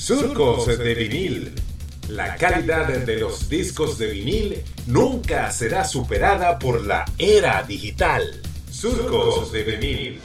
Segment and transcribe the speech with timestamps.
[0.00, 1.54] Surcos de vinil.
[2.08, 8.40] La calidad de los discos de vinil nunca será superada por la era digital.
[8.70, 10.20] Surcos de vinil.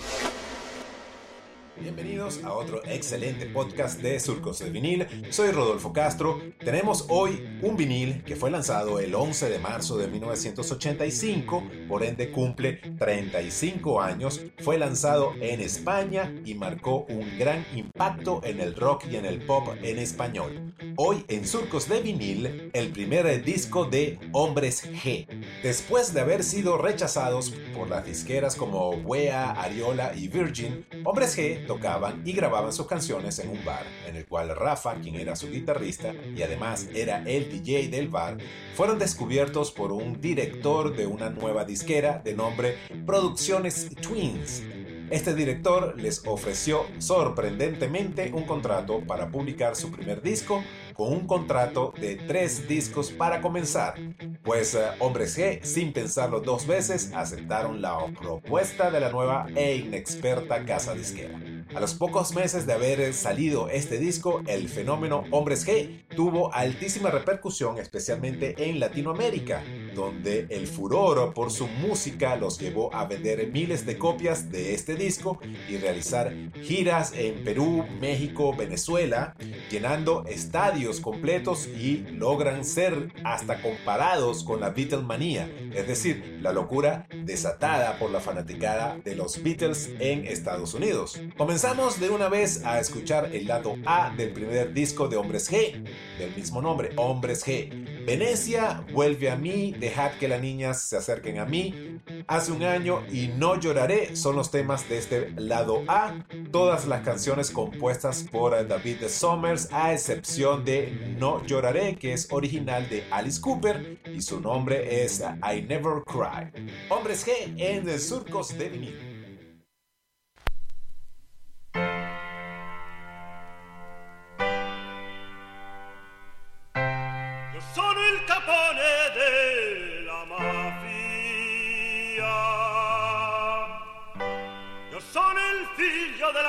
[1.78, 5.08] Bienvenidos a otro excelente podcast de Surcos de Vinil.
[5.30, 6.40] Soy Rodolfo Castro.
[6.60, 12.32] Tenemos hoy un vinil que fue lanzado el 11 de marzo de 1985, por ende
[12.32, 14.42] cumple 35 años.
[14.60, 19.46] Fue lanzado en España y marcó un gran impacto en el rock y en el
[19.46, 20.74] pop en español.
[20.96, 25.28] Hoy en Surcos de Vinil, el primer disco de Hombres G.
[25.62, 31.65] Después de haber sido rechazados por las disqueras como Wea, Ariola y Virgin, Hombres G
[31.66, 35.50] tocaban y grababan sus canciones en un bar, en el cual Rafa, quien era su
[35.50, 38.38] guitarrista y además era el DJ del bar,
[38.76, 44.64] fueron descubiertos por un director de una nueva disquera de nombre Producciones Twins.
[45.12, 50.64] Este director les ofreció sorprendentemente un contrato para publicar su primer disco
[50.96, 53.96] con un contrato de tres discos para comenzar,
[54.44, 59.76] pues uh, Hombres G, sin pensarlo dos veces, aceptaron la propuesta de la nueva e
[59.76, 61.40] inexperta casa disquera.
[61.76, 67.12] A los pocos meses de haber salido este disco, el fenómeno Hombres G tuvo altísima
[67.12, 69.62] repercusión, especialmente en Latinoamérica,
[69.96, 74.96] donde el furor por su música los llevó a vender miles de copias de este
[74.96, 79.36] disco y realizar giras en Perú, México, Venezuela,
[79.72, 87.08] llenando estadios completos y logran ser hasta comparados con la Beatlemanía, es decir, la locura
[87.24, 91.20] desatada por la fanaticada de los Beatles en Estados Unidos.
[91.38, 95.84] Comenzamos de una vez a escuchar el lado A del primer disco de Hombres G,
[96.20, 97.95] del mismo nombre, Hombres G.
[98.06, 102.00] Venecia, vuelve a mí, dejad que las niñas se acerquen a mí.
[102.28, 106.14] Hace un año y no lloraré son los temas de este lado A.
[106.52, 112.88] Todas las canciones compuestas por David Summers, a excepción de No lloraré, que es original
[112.90, 116.70] de Alice Cooper y su nombre es I Never Cry.
[116.90, 119.15] Hombres G en Surcos de Vinil.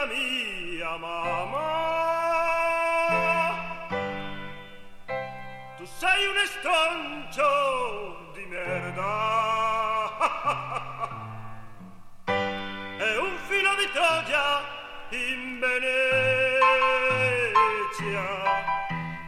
[0.07, 1.85] Mia mamma.
[5.77, 9.15] Tu sei un estroncio di merda.
[12.99, 14.65] E un filo di Troia
[15.11, 16.27] in Venezia.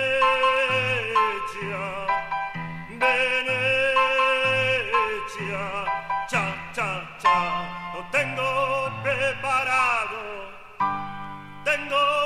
[9.53, 10.49] preparado,
[11.63, 12.22] tengo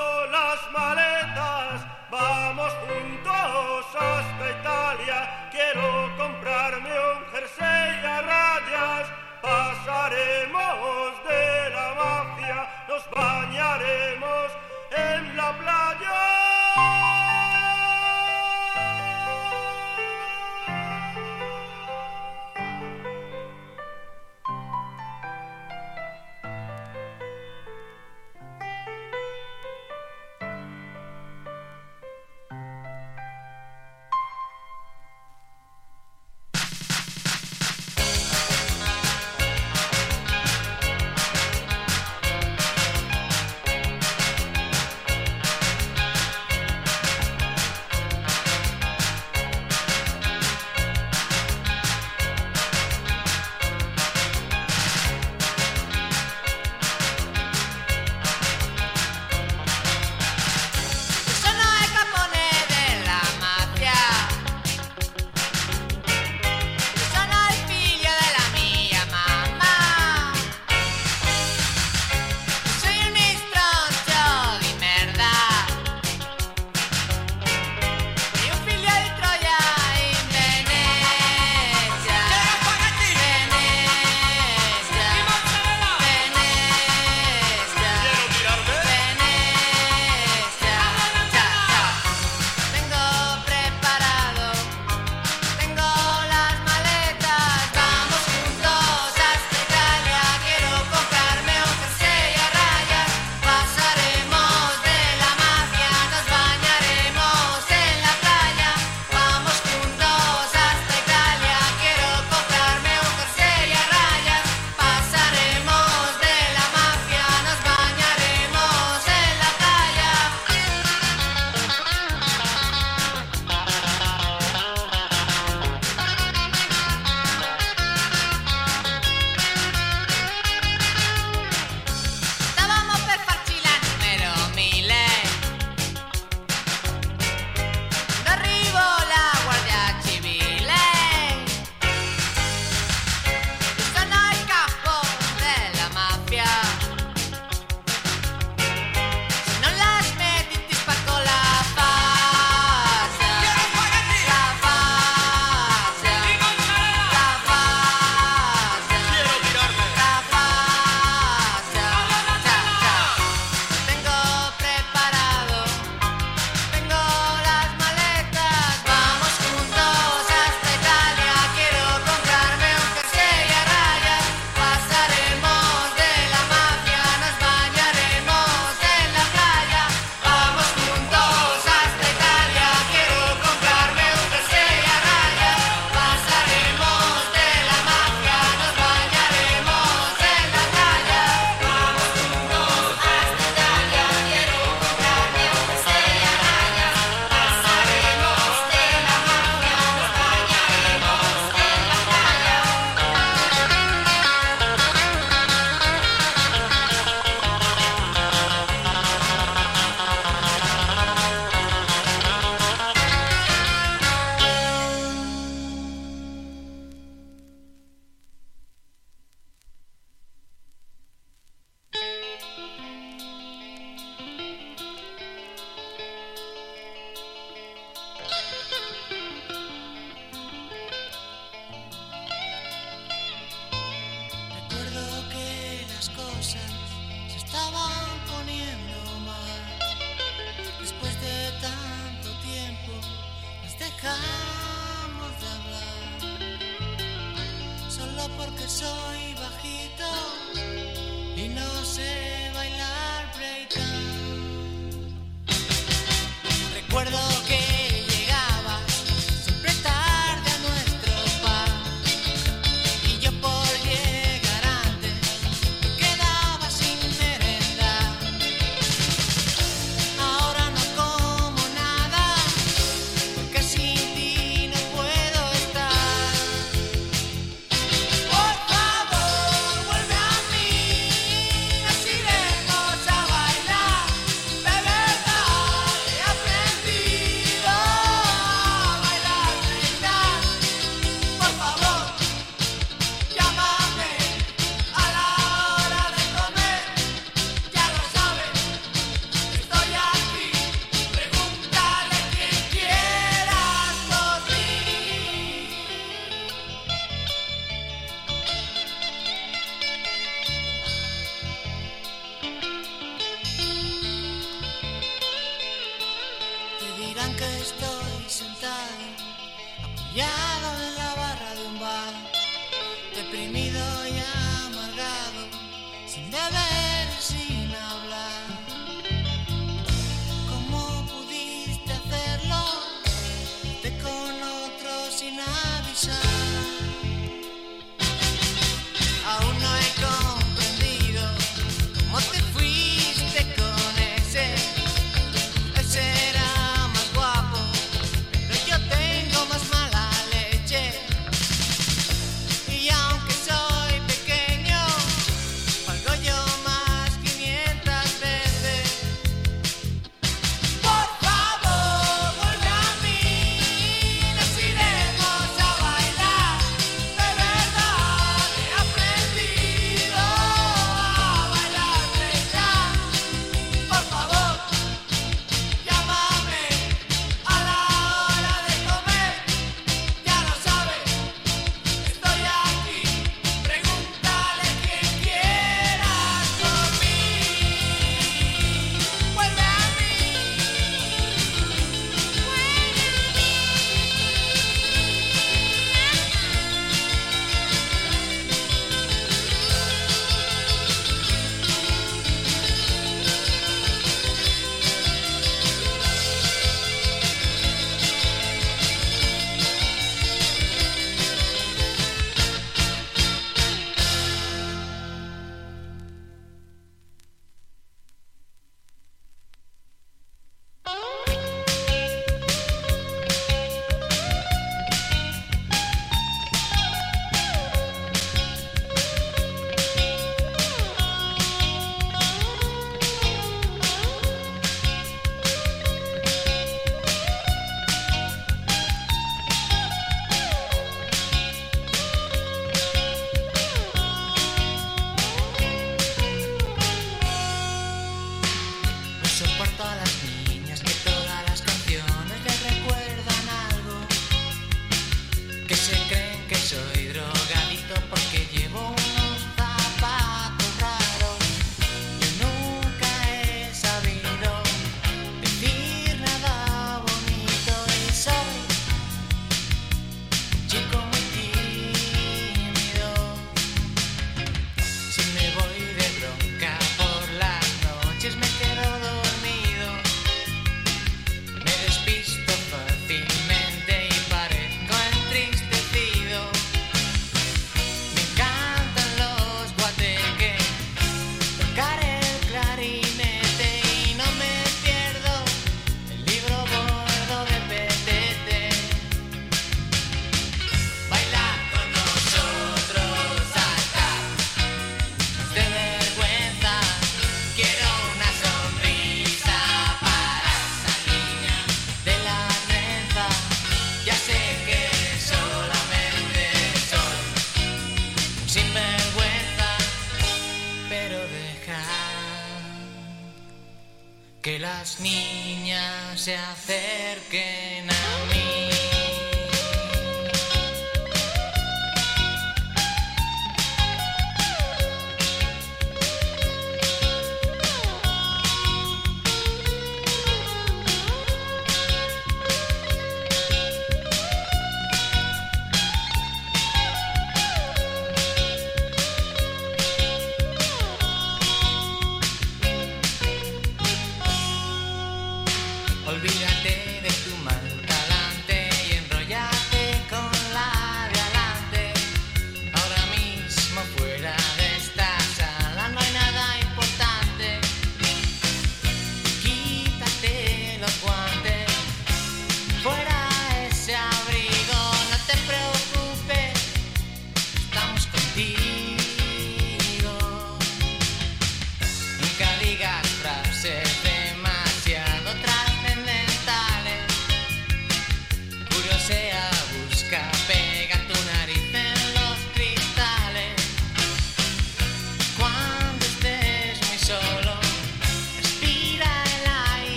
[524.99, 527.76] niñas se acerquen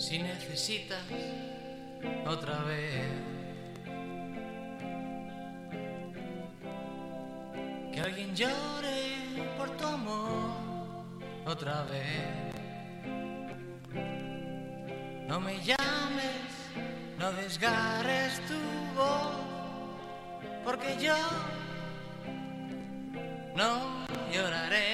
[0.00, 1.02] si necesitas
[2.26, 3.04] otra vez
[7.92, 10.70] que alguien llore por tu amor
[11.44, 12.54] otra vez.
[15.28, 16.50] No me llames,
[17.18, 18.58] no desgarres tu
[18.96, 19.36] voz,
[20.64, 21.14] porque yo
[23.54, 24.89] no lloraré.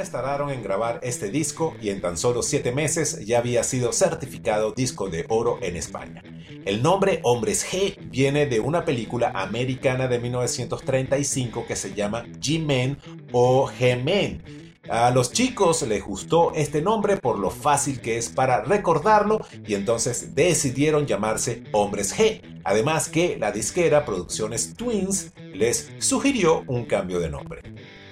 [0.00, 3.92] Días tardaron en grabar este disco y en tan solo siete meses ya había sido
[3.92, 6.22] certificado disco de oro en España.
[6.64, 12.96] El nombre Hombres G viene de una película americana de 1935 que se llama G-Men
[13.32, 14.78] o G-Men.
[14.88, 19.74] A los chicos les gustó este nombre por lo fácil que es para recordarlo y
[19.74, 22.40] entonces decidieron llamarse Hombres G.
[22.64, 27.62] Además que la disquera Producciones Twins les sugirió un cambio de nombre.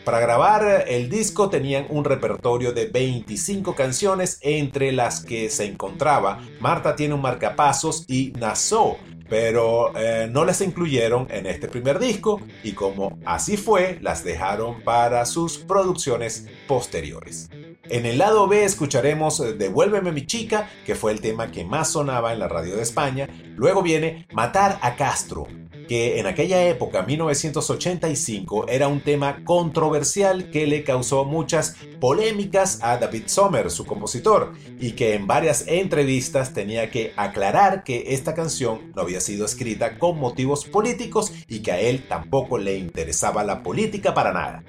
[0.09, 6.38] Para grabar el disco tenían un repertorio de 25 canciones entre las que se encontraba
[6.61, 8.97] Marta tiene un marcapasos y Nassau,
[9.29, 14.83] pero eh, no las incluyeron en este primer disco y como así fue, las dejaron
[14.83, 17.51] para sus producciones posteriores.
[17.90, 21.92] En el lado B escucharemos eh, Devuélveme mi chica, que fue el tema que más
[21.92, 23.29] sonaba en la radio de España.
[23.57, 25.47] Luego viene Matar a Castro,
[25.88, 32.98] que en aquella época, 1985, era un tema controversial que le causó muchas polémicas a
[32.98, 38.92] David Sommer, su compositor, y que en varias entrevistas tenía que aclarar que esta canción
[38.94, 43.62] no había sido escrita con motivos políticos y que a él tampoco le interesaba la
[43.62, 44.62] política para nada.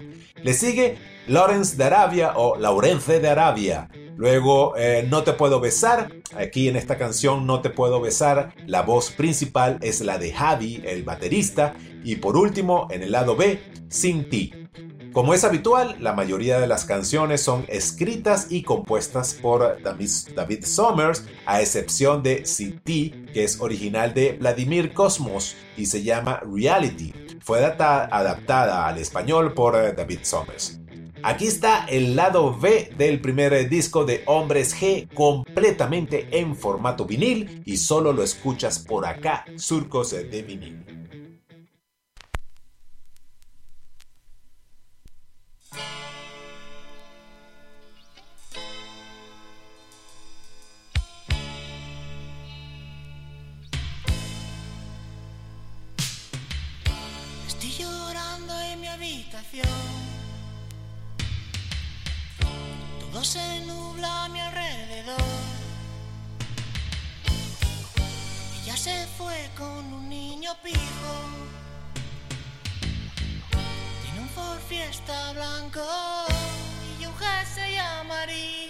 [0.43, 0.97] Le sigue
[1.28, 3.89] Lawrence de Arabia o Laurence de Arabia.
[4.15, 6.12] Luego, eh, No te puedo besar.
[6.36, 10.82] Aquí en esta canción, No te puedo besar, la voz principal es la de Javi,
[10.86, 11.75] el baterista.
[12.04, 14.54] Y por último, en el lado B, Sin ti.
[15.13, 21.25] Como es habitual, la mayoría de las canciones son escritas y compuestas por David, Summers,
[21.47, 27.13] a excepción de Sin ti, que es original de Vladimir Cosmos y se llama Reality
[27.50, 30.80] fue adaptada al español por eh, David Somers.
[31.24, 37.64] Aquí está el lado B del primer disco de Hombres G, completamente en formato vinil
[37.66, 40.99] y solo lo escuchas por acá, Surcos de Vinil.
[57.62, 59.67] Estoy llorando en mi habitación.
[63.02, 65.19] Todo se nubla a mi alrededor.
[68.63, 71.13] Ella se fue con un niño pijo.
[74.04, 75.86] Tiene un Ford Fiesta blanco
[77.02, 78.68] y un jersey amarillo.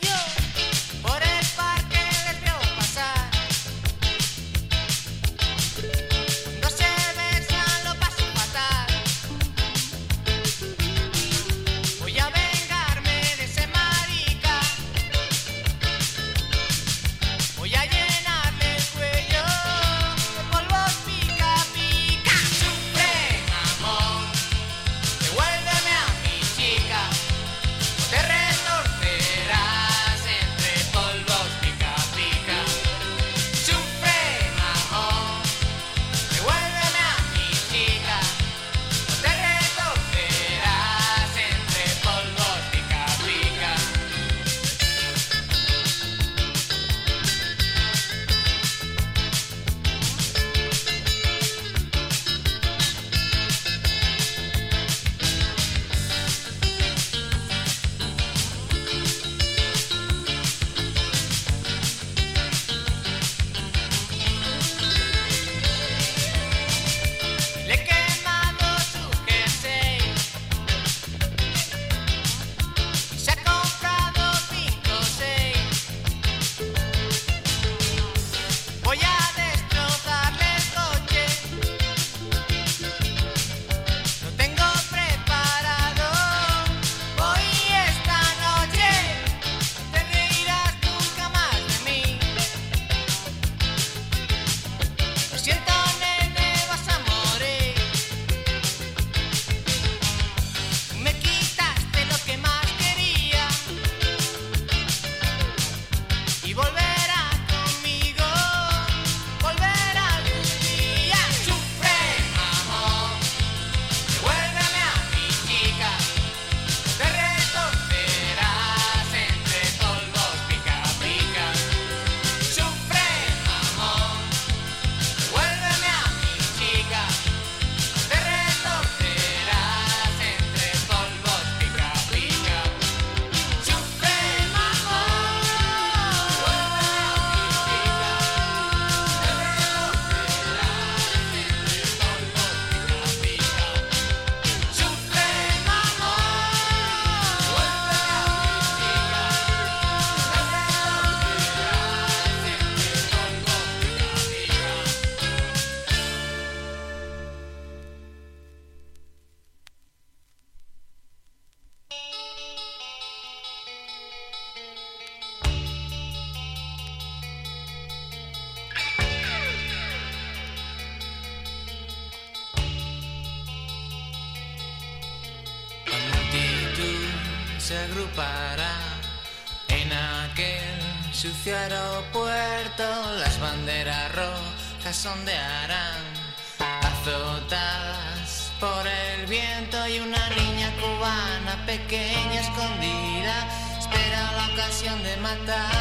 [186.59, 193.47] azotadas por el viento y una niña cubana pequeña escondida
[193.79, 195.78] espera la ocasión de matar.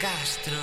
[0.00, 0.59] Castro.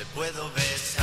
[0.00, 0.99] te puedo besar.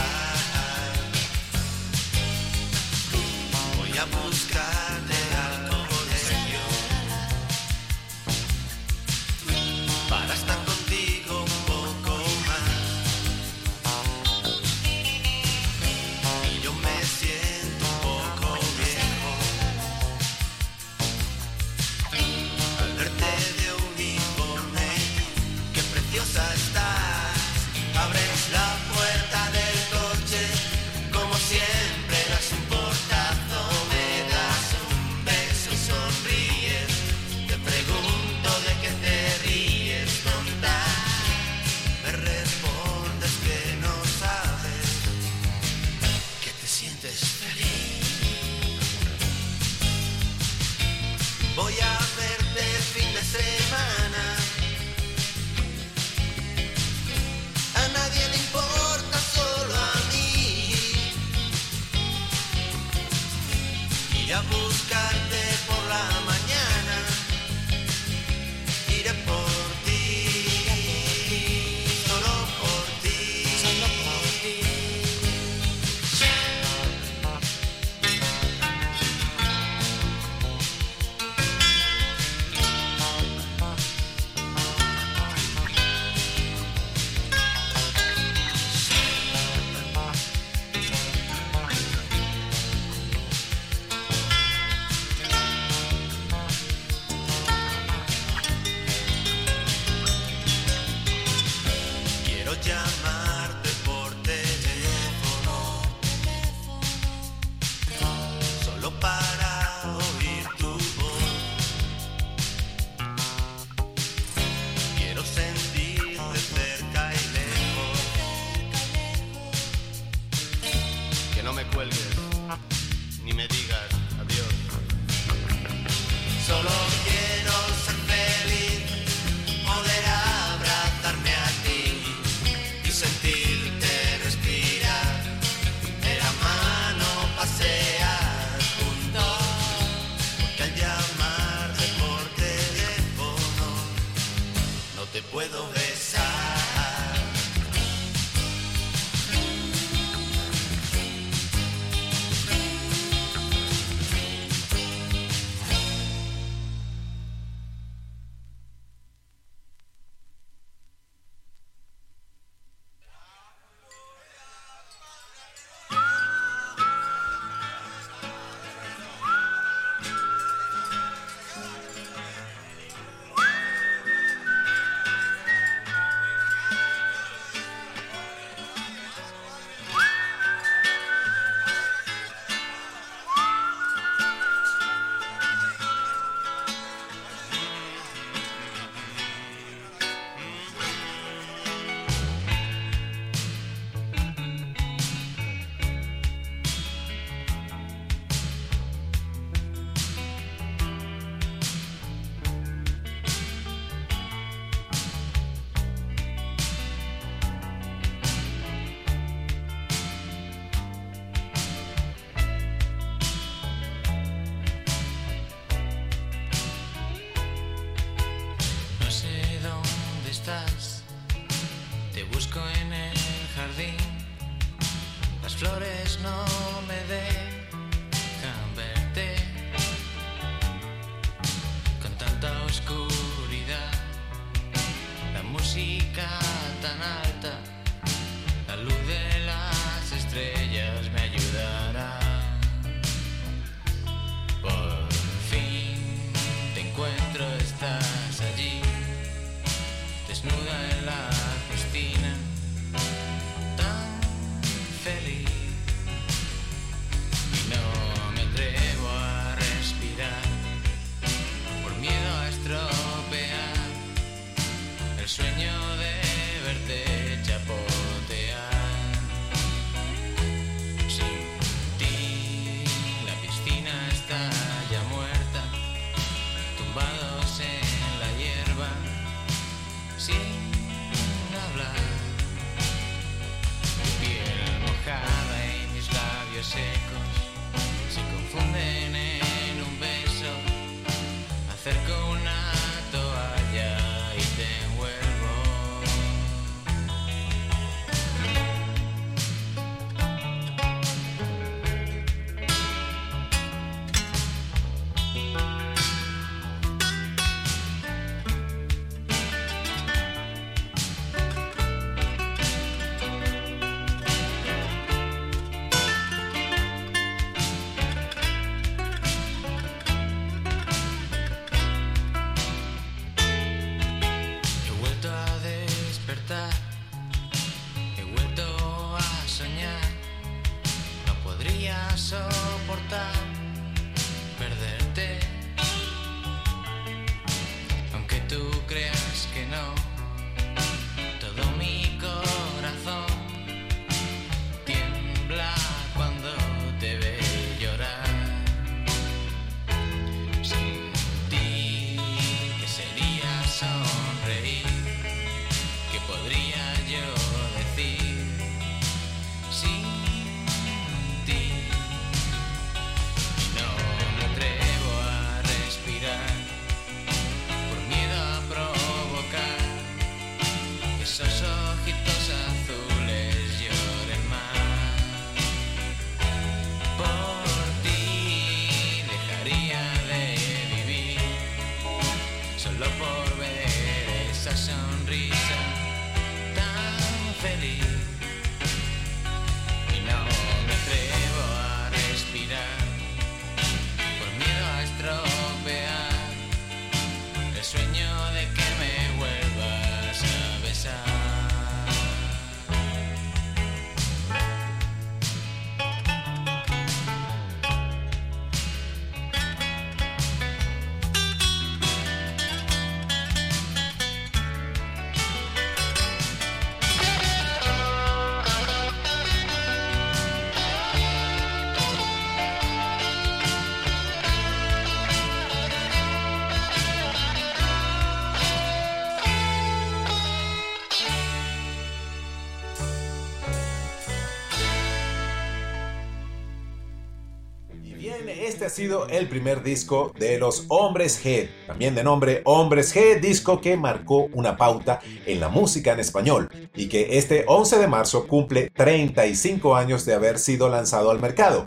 [438.88, 443.82] Ha sido el primer disco de los Hombres G, también de nombre Hombres G, disco
[443.82, 448.48] que marcó una pauta en la música en español y que este 11 de marzo
[448.48, 451.86] cumple 35 años de haber sido lanzado al mercado.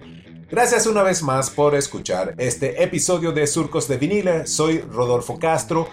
[0.51, 4.46] Gracias una vez más por escuchar este episodio de Surcos de Vinil.
[4.46, 5.88] Soy Rodolfo Castro.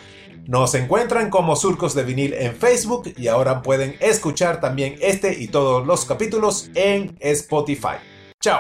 [0.46, 5.48] Nos encuentran como Surcos de Vinil en Facebook y ahora pueden escuchar también este y
[5.48, 7.96] todos los capítulos en Spotify.
[8.42, 8.60] Chao.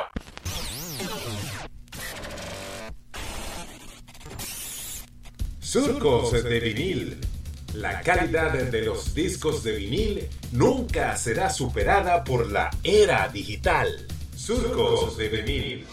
[5.67, 7.17] Surcos de vinil.
[7.73, 14.07] La calidad de los discos de vinil nunca será superada por la era digital.
[14.33, 15.85] Surcos de vinil.